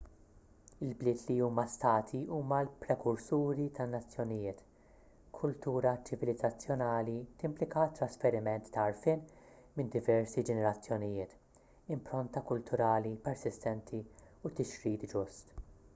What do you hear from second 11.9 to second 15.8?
impronta kulturali persistenti u tixrid ġust